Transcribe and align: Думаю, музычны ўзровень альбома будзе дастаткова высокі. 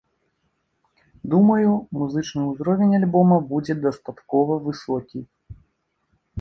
Думаю, 1.33 1.69
музычны 1.99 2.41
ўзровень 2.47 2.97
альбома 3.03 3.39
будзе 3.53 3.73
дастаткова 3.87 4.59
высокі. 4.67 5.19